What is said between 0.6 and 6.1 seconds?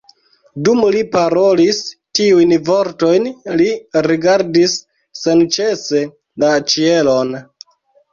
Dum li parolis tiujn vortojn, li rigardis senĉese